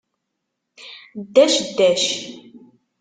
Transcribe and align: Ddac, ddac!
Ddac, 1.23 1.53
ddac! 1.75 2.03